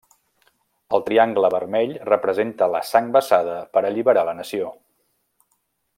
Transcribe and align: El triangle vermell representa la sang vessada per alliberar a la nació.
El 0.97 1.03
triangle 1.09 1.51
vermell 1.55 1.93
representa 2.09 2.69
la 2.77 2.81
sang 2.93 3.13
vessada 3.19 3.61
per 3.77 3.87
alliberar 3.91 4.25
a 4.27 4.29
la 4.31 4.37
nació. 4.43 4.75